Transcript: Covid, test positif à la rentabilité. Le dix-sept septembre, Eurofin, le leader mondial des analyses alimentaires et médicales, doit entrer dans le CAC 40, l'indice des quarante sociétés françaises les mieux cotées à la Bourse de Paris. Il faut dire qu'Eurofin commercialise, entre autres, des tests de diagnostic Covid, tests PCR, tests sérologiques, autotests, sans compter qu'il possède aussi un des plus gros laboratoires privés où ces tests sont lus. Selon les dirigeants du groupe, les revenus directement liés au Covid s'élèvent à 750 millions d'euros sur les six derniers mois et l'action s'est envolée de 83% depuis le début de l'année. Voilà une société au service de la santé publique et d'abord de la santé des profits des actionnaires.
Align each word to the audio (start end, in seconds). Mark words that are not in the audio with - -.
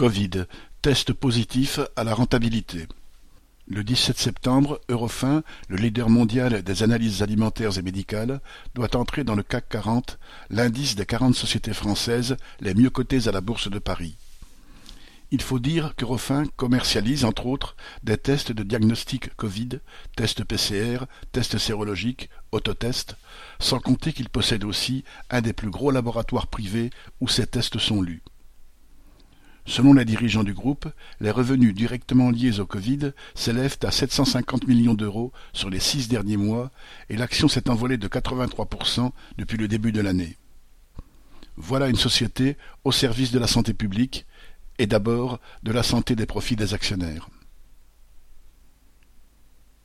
Covid, 0.00 0.46
test 0.80 1.12
positif 1.12 1.78
à 1.94 2.04
la 2.04 2.14
rentabilité. 2.14 2.86
Le 3.68 3.84
dix-sept 3.84 4.16
septembre, 4.16 4.80
Eurofin, 4.88 5.42
le 5.68 5.76
leader 5.76 6.08
mondial 6.08 6.62
des 6.62 6.82
analyses 6.82 7.22
alimentaires 7.22 7.76
et 7.76 7.82
médicales, 7.82 8.40
doit 8.74 8.96
entrer 8.96 9.24
dans 9.24 9.34
le 9.34 9.42
CAC 9.42 9.68
40, 9.68 10.18
l'indice 10.48 10.96
des 10.96 11.04
quarante 11.04 11.34
sociétés 11.34 11.74
françaises 11.74 12.38
les 12.62 12.72
mieux 12.72 12.88
cotées 12.88 13.28
à 13.28 13.30
la 13.30 13.42
Bourse 13.42 13.70
de 13.70 13.78
Paris. 13.78 14.16
Il 15.32 15.42
faut 15.42 15.58
dire 15.58 15.92
qu'Eurofin 15.96 16.44
commercialise, 16.56 17.26
entre 17.26 17.44
autres, 17.44 17.76
des 18.02 18.16
tests 18.16 18.52
de 18.52 18.62
diagnostic 18.62 19.36
Covid, 19.36 19.80
tests 20.16 20.44
PCR, 20.44 21.04
tests 21.32 21.58
sérologiques, 21.58 22.30
autotests, 22.52 23.16
sans 23.58 23.80
compter 23.80 24.14
qu'il 24.14 24.30
possède 24.30 24.64
aussi 24.64 25.04
un 25.28 25.42
des 25.42 25.52
plus 25.52 25.68
gros 25.68 25.90
laboratoires 25.90 26.46
privés 26.46 26.88
où 27.20 27.28
ces 27.28 27.46
tests 27.46 27.76
sont 27.76 28.00
lus. 28.00 28.22
Selon 29.70 29.92
les 29.92 30.04
dirigeants 30.04 30.42
du 30.42 30.52
groupe, 30.52 30.88
les 31.20 31.30
revenus 31.30 31.72
directement 31.72 32.32
liés 32.32 32.58
au 32.58 32.66
Covid 32.66 33.12
s'élèvent 33.36 33.78
à 33.84 33.92
750 33.92 34.66
millions 34.66 34.94
d'euros 34.94 35.32
sur 35.52 35.70
les 35.70 35.78
six 35.78 36.08
derniers 36.08 36.36
mois 36.36 36.72
et 37.08 37.16
l'action 37.16 37.46
s'est 37.46 37.70
envolée 37.70 37.96
de 37.96 38.08
83% 38.08 39.12
depuis 39.38 39.58
le 39.58 39.68
début 39.68 39.92
de 39.92 40.00
l'année. 40.00 40.36
Voilà 41.56 41.86
une 41.86 41.94
société 41.94 42.56
au 42.82 42.90
service 42.90 43.30
de 43.30 43.38
la 43.38 43.46
santé 43.46 43.72
publique 43.72 44.26
et 44.80 44.88
d'abord 44.88 45.38
de 45.62 45.70
la 45.70 45.84
santé 45.84 46.16
des 46.16 46.26
profits 46.26 46.56
des 46.56 46.74
actionnaires. 46.74 47.28